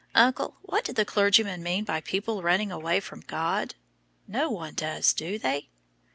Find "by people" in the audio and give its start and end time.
1.83-2.41